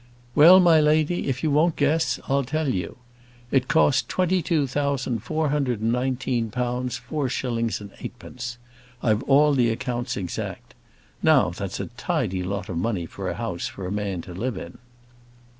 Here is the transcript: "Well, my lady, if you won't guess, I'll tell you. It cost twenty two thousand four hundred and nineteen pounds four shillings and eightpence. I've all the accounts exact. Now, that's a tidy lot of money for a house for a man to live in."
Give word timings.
"Well, 0.33 0.59
my 0.59 0.81
lady, 0.81 1.27
if 1.27 1.43
you 1.43 1.51
won't 1.51 1.75
guess, 1.75 2.19
I'll 2.27 2.43
tell 2.43 2.67
you. 2.69 2.97
It 3.51 3.67
cost 3.67 4.09
twenty 4.09 4.41
two 4.41 4.65
thousand 4.65 5.19
four 5.19 5.49
hundred 5.49 5.79
and 5.79 5.91
nineteen 5.91 6.49
pounds 6.49 6.97
four 6.97 7.29
shillings 7.29 7.79
and 7.79 7.91
eightpence. 7.99 8.57
I've 9.03 9.21
all 9.21 9.53
the 9.53 9.69
accounts 9.69 10.17
exact. 10.17 10.73
Now, 11.21 11.51
that's 11.51 11.79
a 11.79 11.85
tidy 11.97 12.41
lot 12.41 12.67
of 12.67 12.77
money 12.79 13.05
for 13.05 13.29
a 13.29 13.35
house 13.35 13.67
for 13.67 13.85
a 13.85 13.91
man 13.91 14.23
to 14.23 14.33
live 14.33 14.57
in." 14.57 14.79